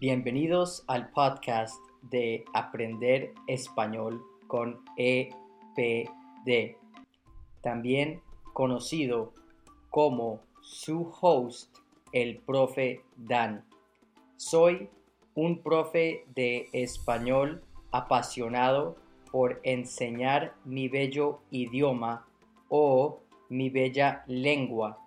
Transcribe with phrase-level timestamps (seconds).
[0.00, 6.76] Bienvenidos al podcast de Aprender Español con EPD,
[7.62, 8.22] también
[8.52, 9.34] conocido
[9.90, 11.76] como su host,
[12.12, 13.64] el profe Dan.
[14.36, 14.88] Soy
[15.34, 18.98] un profe de español apasionado
[19.32, 22.24] por enseñar mi bello idioma
[22.68, 23.18] o
[23.48, 25.00] mi bella lengua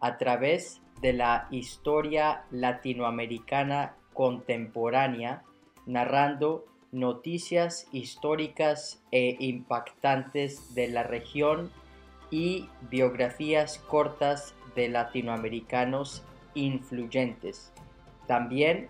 [0.00, 5.44] a través de la historia latinoamericana contemporánea,
[5.86, 11.70] narrando noticias históricas e impactantes de la región
[12.28, 17.72] y biografías cortas de latinoamericanos influyentes.
[18.26, 18.88] También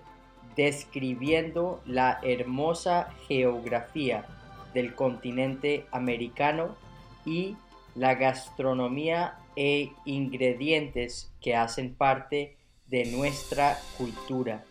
[0.56, 4.24] describiendo la hermosa geografía
[4.72, 6.74] del continente americano
[7.26, 7.54] y
[7.94, 14.64] la gastronomía e ingredientes que hacen parte de nuestra cultura.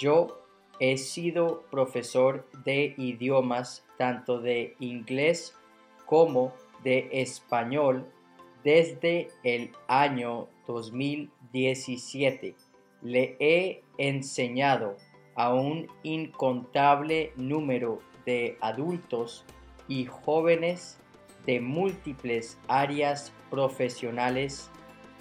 [0.00, 0.28] Yo
[0.78, 5.54] he sido profesor de idiomas tanto de inglés
[6.06, 8.10] como de español
[8.64, 12.56] desde el año 2017.
[13.02, 14.96] Le he enseñado
[15.34, 19.44] a un incontable número de adultos
[19.86, 20.98] y jóvenes
[21.44, 24.70] de múltiples áreas profesionales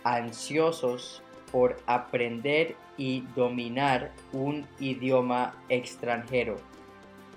[0.05, 1.21] ansiosos
[1.51, 6.57] por aprender y dominar un idioma extranjero.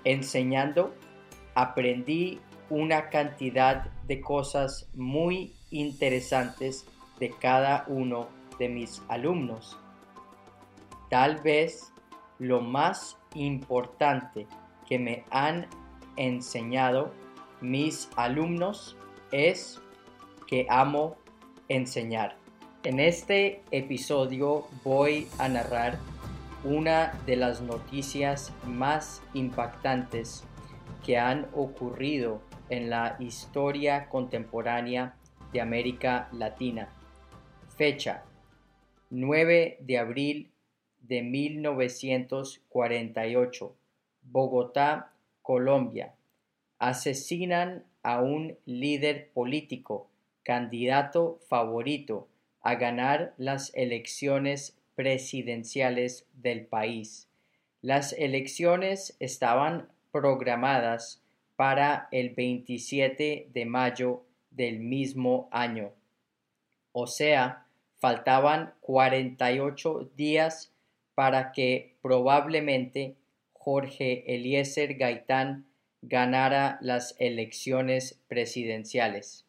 [0.03, 0.93] Enseñando,
[1.55, 6.85] aprendí una cantidad de cosas muy interesantes
[7.19, 8.27] de cada uno
[8.59, 9.77] de mis alumnos.
[11.09, 11.93] Tal vez
[12.39, 14.47] lo más importante
[14.87, 15.67] que me han
[16.15, 17.11] enseñado
[17.61, 18.97] mis alumnos
[19.31, 19.81] es
[20.47, 21.15] que amo
[21.69, 22.42] enseñar.
[22.85, 25.97] En este episodio voy a narrar
[26.65, 30.43] una de las noticias más impactantes
[31.05, 35.15] que han ocurrido en la historia contemporánea
[35.53, 36.89] de América Latina.
[37.77, 38.25] Fecha
[39.11, 40.51] 9 de abril
[40.99, 43.75] de 1948,
[44.23, 46.15] Bogotá, Colombia.
[46.79, 50.09] Asesinan a un líder político,
[50.43, 52.27] candidato favorito
[52.63, 57.29] a ganar las elecciones presidenciales del país.
[57.81, 61.21] Las elecciones estaban programadas
[61.55, 65.91] para el 27 de mayo del mismo año.
[66.93, 67.65] O sea,
[67.97, 70.71] faltaban 48 días
[71.15, 73.15] para que probablemente
[73.53, 75.65] Jorge Eliezer Gaitán
[76.01, 79.45] ganara las elecciones presidenciales.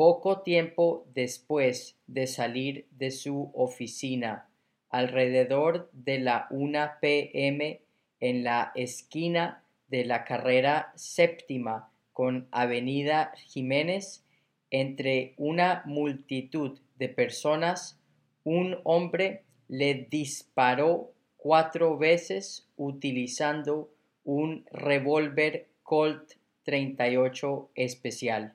[0.00, 4.48] Poco tiempo después de salir de su oficina,
[4.88, 7.82] alrededor de la 1 pm
[8.18, 14.24] en la esquina de la carrera séptima con Avenida Jiménez,
[14.70, 18.00] entre una multitud de personas,
[18.42, 23.92] un hombre le disparó cuatro veces utilizando
[24.24, 28.54] un revólver Colt 38 especial.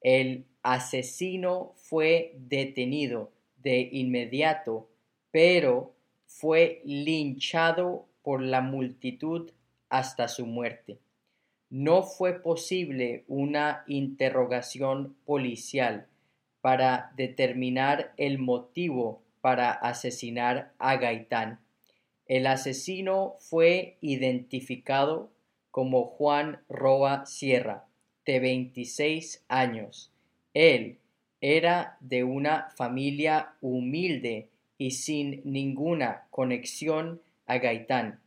[0.00, 4.88] El asesino fue detenido de inmediato,
[5.30, 5.94] pero
[6.26, 9.50] fue linchado por la multitud
[9.88, 10.98] hasta su muerte.
[11.68, 16.06] No fue posible una interrogación policial
[16.60, 21.60] para determinar el motivo para asesinar a Gaitán.
[22.26, 25.32] El asesino fue identificado
[25.70, 27.86] como Juan Roa Sierra,
[28.26, 30.12] de 26 años.
[30.54, 30.98] Él
[31.40, 38.20] era de una familia humilde y sin ninguna conexión a Gaitán.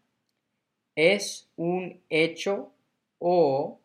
[0.95, 2.71] ¿Es un hecho
[3.19, 3.79] o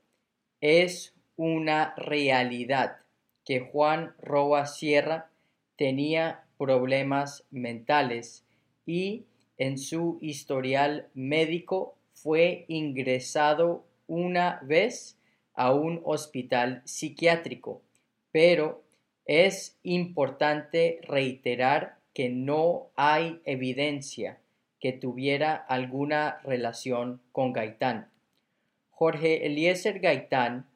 [0.60, 2.98] es una realidad
[3.44, 5.30] que Juan Roa Sierra
[5.76, 8.44] tenía problemas mentales
[8.84, 9.24] y
[9.56, 15.16] en su historial médico fue ingresado una vez
[15.54, 17.82] a un hospital psiquiátrico,
[18.32, 18.84] pero
[19.24, 24.40] es importante reiterar que no hay evidencia
[24.80, 28.10] que tuviera alguna relación con Gaitán.
[28.90, 30.66] Jorge Eliezer Gaitán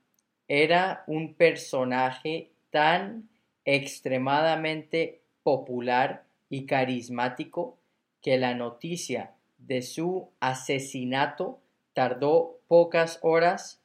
[0.49, 3.29] era un personaje tan
[3.65, 7.79] extremadamente popular y carismático
[8.21, 11.61] que la noticia de su asesinato
[11.93, 13.81] tardó pocas horas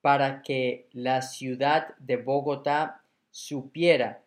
[0.00, 3.01] para que la ciudad de Bogotá
[3.32, 4.22] supiera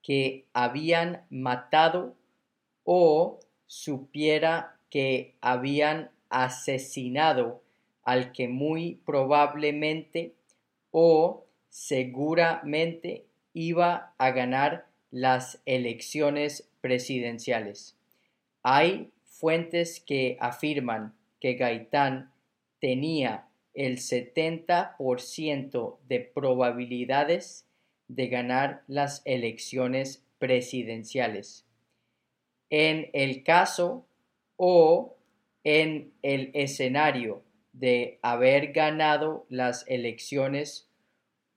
[0.00, 2.16] que habían matado
[2.84, 7.62] o supiera que habían asesinado
[8.04, 10.34] al que muy probablemente
[10.90, 17.96] o seguramente iba a ganar las elecciones presidenciales.
[18.62, 22.32] Hay fuentes que afirman que Gaitán
[22.80, 27.66] tenía el 70% de probabilidades
[28.08, 31.64] de ganar las elecciones presidenciales.
[32.70, 34.06] En el caso
[34.56, 35.16] o
[35.64, 40.88] en el escenario de haber ganado las elecciones,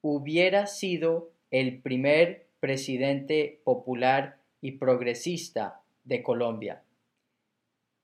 [0.02, 6.84] hubiera sido el primer presidente popular y progresista de Colombia.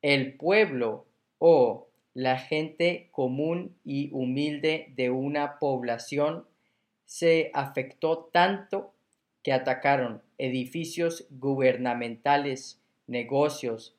[0.02, 1.06] El pueblo
[1.38, 6.46] o la gente común y humilde de una población
[7.12, 8.94] se afectó tanto
[9.44, 13.98] que atacaron edificios gubernamentales, negocios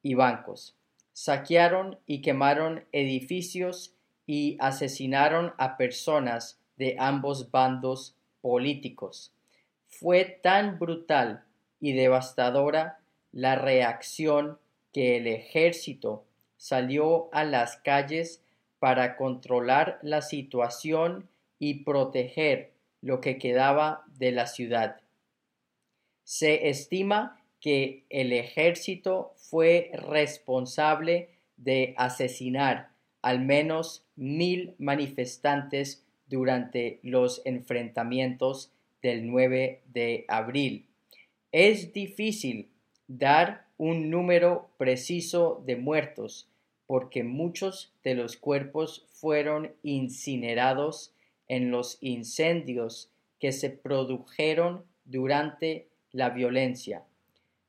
[0.00, 0.76] y bancos.
[1.12, 3.96] Saquearon y quemaron edificios
[4.28, 9.32] y asesinaron a personas de ambos bandos políticos.
[9.88, 11.42] Fue tan brutal
[11.80, 13.00] y devastadora
[13.32, 14.60] la reacción
[14.92, 16.24] que el ejército
[16.56, 18.40] salió a las calles
[18.78, 25.00] para controlar la situación y proteger lo que quedaba de la ciudad.
[26.24, 32.90] Se estima que el ejército fue responsable de asesinar
[33.22, 38.72] al menos mil manifestantes durante los enfrentamientos
[39.02, 40.86] del 9 de abril.
[41.50, 42.68] Es difícil
[43.08, 46.48] dar un número preciso de muertos
[46.86, 51.12] porque muchos de los cuerpos fueron incinerados
[51.48, 57.04] en los incendios que se produjeron durante la violencia.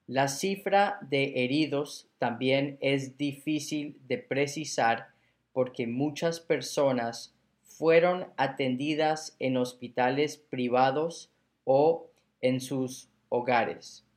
[0.07, 5.09] La cifra de heridos también es difícil de precisar
[5.51, 11.31] porque muchas personas fueron atendidas en hospitales privados
[11.65, 12.09] o
[12.41, 14.07] en sus hogares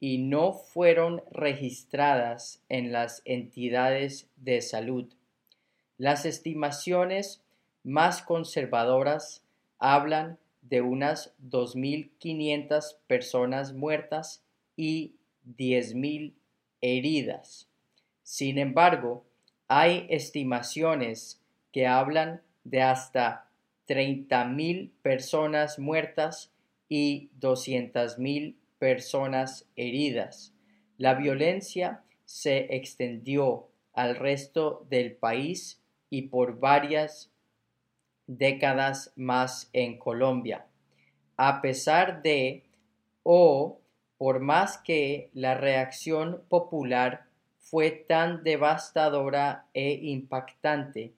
[0.00, 5.12] y no fueron registradas en las entidades de salud.
[5.96, 7.42] Las estimaciones
[7.86, 9.44] más conservadoras
[9.78, 14.42] hablan de unas 2.500 personas muertas
[14.76, 15.14] y
[15.56, 16.34] 10.000
[16.80, 17.68] heridas.
[18.24, 19.24] Sin embargo,
[19.68, 21.40] hay estimaciones
[21.70, 23.48] que hablan de hasta
[23.86, 26.52] 30.000 personas muertas
[26.88, 30.52] y 200.000 personas heridas.
[30.98, 35.80] La violencia se extendió al resto del país
[36.10, 37.30] y por varias
[38.26, 40.66] décadas más en Colombia.
[41.36, 42.64] A pesar de
[43.22, 43.80] o
[44.18, 47.26] por más que la reacción popular
[47.58, 51.12] fue tan devastadora e impactante,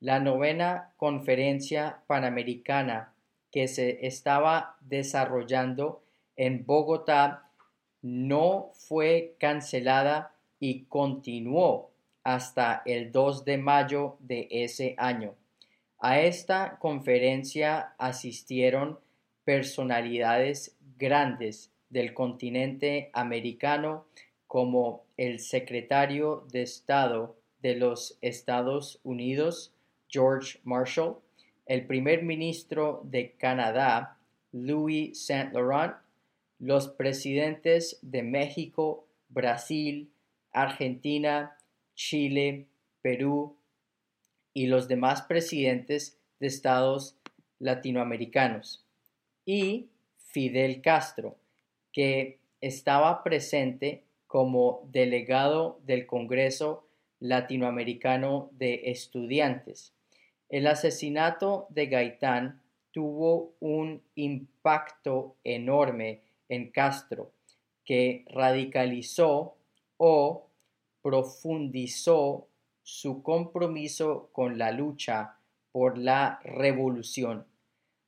[0.00, 3.14] la novena conferencia panamericana
[3.50, 6.02] que se estaba desarrollando
[6.36, 7.50] en Bogotá
[8.02, 11.90] no fue cancelada y continuó
[12.22, 15.34] hasta el 2 de mayo de ese año.
[15.98, 18.98] A esta conferencia asistieron
[19.44, 24.06] personalidades grandes del continente americano
[24.46, 29.72] como el secretario de Estado de los Estados Unidos,
[30.08, 31.16] George Marshall,
[31.66, 34.18] el primer ministro de Canadá,
[34.52, 35.94] Louis Saint Laurent,
[36.58, 40.10] los presidentes de México, Brasil,
[40.52, 41.56] Argentina,
[41.94, 42.66] Chile,
[43.02, 43.56] Perú
[44.54, 47.18] y los demás presidentes de estados
[47.58, 48.86] latinoamericanos,
[49.44, 51.36] y Fidel Castro,
[51.92, 56.88] que estaba presente como delegado del Congreso
[57.20, 59.92] Latinoamericano de Estudiantes.
[60.48, 67.32] El asesinato de Gaitán tuvo un impacto enorme en Castro,
[67.84, 69.56] que radicalizó
[69.96, 70.48] o
[71.02, 72.48] profundizó
[72.84, 75.38] su compromiso con la lucha
[75.72, 77.46] por la revolución.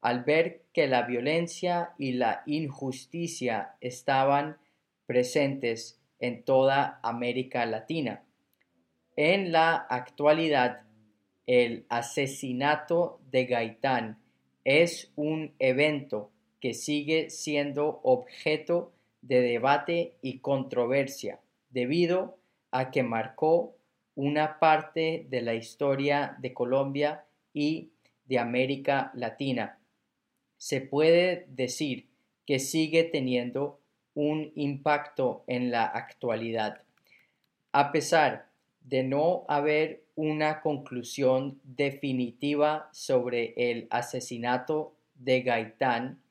[0.02, 4.58] Al ver que la violencia y la injusticia estaban
[5.06, 8.22] presentes en toda América Latina.
[9.16, 10.82] En la actualidad,
[11.46, 14.18] el asesinato de Gaitán
[14.64, 16.30] es un evento
[16.60, 18.92] que sigue siendo objeto
[19.22, 21.40] de debate y controversia
[21.70, 22.38] debido
[22.70, 23.75] a que marcó
[24.16, 27.90] una parte de la historia de Colombia y
[28.24, 29.78] de América Latina.
[30.56, 32.08] Se puede decir
[32.46, 33.78] que sigue teniendo
[34.14, 36.82] un impacto en la actualidad.
[37.72, 38.48] A pesar
[38.80, 46.22] de no haber una conclusión definitiva sobre el asesinato de Gaitán,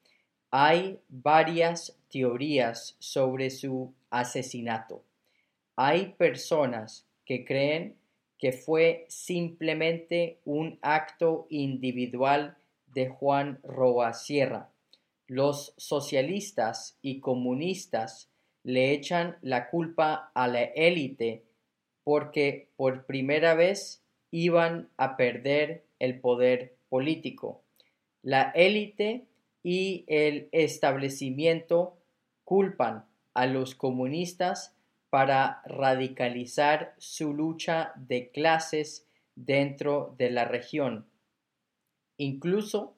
[0.49, 5.03] hay varias teorías sobre su asesinato.
[5.75, 7.95] Hay personas que creen
[8.37, 14.69] que fue simplemente un acto individual de Juan Roa Sierra.
[15.27, 18.29] Los socialistas y comunistas
[18.63, 21.43] le echan la culpa a la élite
[22.03, 27.63] porque por primera vez iban a perder el poder político.
[28.21, 29.25] La élite
[29.63, 31.97] y el establecimiento
[32.43, 34.74] culpan a los comunistas
[35.15, 41.07] para radicalizar su lucha de clases dentro de la región.
[42.17, 42.97] Incluso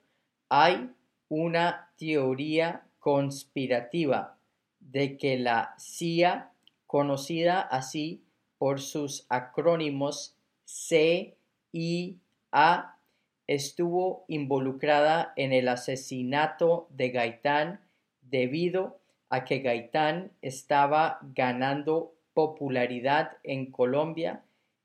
[0.49, 0.89] hay
[1.29, 4.39] una teoría conspirativa
[4.79, 6.53] de que la CIA,
[6.87, 8.23] conocida así
[8.57, 11.37] por sus acrónimos C
[11.71, 12.17] y
[12.51, 12.97] A,
[13.45, 17.79] estuvo involucrada en el asesinato de Gaitán
[18.21, 24.43] debido a que Gaitán estaba ganando popularidad en Colombia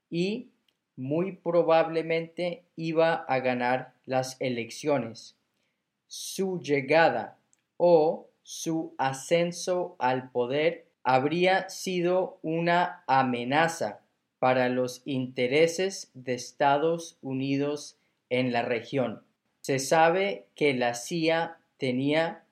[0.09, 0.49] y
[0.95, 5.35] muy probablemente iba a ganar las elecciones.
[6.07, 7.37] Su llegada
[7.77, 14.01] o su ascenso al poder habría sido una amenaza
[14.39, 17.97] para los intereses de Estados Unidos
[18.29, 19.23] en la región.
[19.61, 22.42] Se sabe que la CIA tenía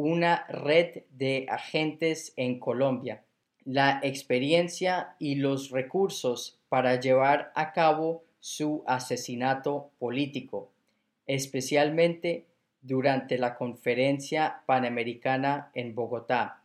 [0.00, 3.24] una red de agentes en Colombia.
[3.64, 10.72] La experiencia y los recursos para llevar a cabo su asesinato político,
[11.26, 12.46] especialmente
[12.80, 16.62] durante la conferencia panamericana en Bogotá.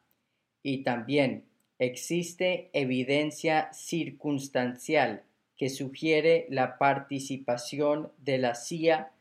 [0.63, 1.43] Y también
[1.77, 5.23] existe evidencia circunstancial
[5.57, 9.11] que sugiere la participación de la CIA,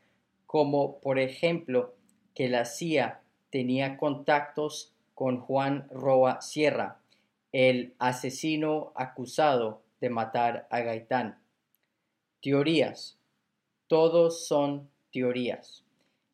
[0.45, 1.95] como por ejemplo
[2.33, 3.21] que la CIA
[3.55, 6.99] tenía contactos con Juan Roa Sierra,
[7.53, 11.37] el asesino acusado de matar a Gaitán.
[12.41, 13.17] Teorías.
[13.87, 15.85] Todos son teorías.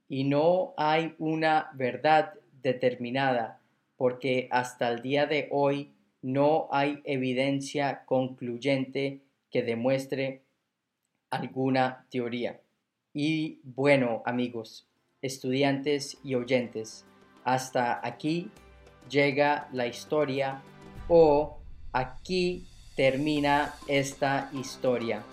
[0.10, 3.62] Y no hay una verdad determinada
[3.98, 5.92] porque hasta el día de hoy
[6.24, 10.42] no hay evidencia concluyente que demuestre
[11.30, 12.60] alguna teoría.
[13.14, 14.88] Y bueno, amigos,
[15.22, 17.06] estudiantes y oyentes,
[17.44, 18.50] hasta aquí
[19.10, 20.62] llega la historia
[21.08, 21.58] o
[21.94, 25.24] aquí termina esta historia.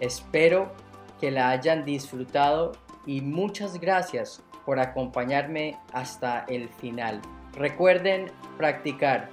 [0.00, 0.72] Espero
[1.20, 2.72] que la hayan disfrutado
[3.06, 7.20] y muchas gracias por acompañarme hasta el final.
[7.54, 9.30] Recuerden practicar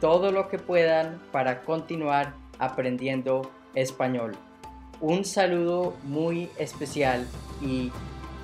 [0.00, 4.36] todo lo que puedan para continuar aprendiendo español.
[5.00, 7.26] Un saludo muy especial
[7.62, 7.92] y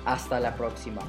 [0.05, 1.01] hasta la próxima.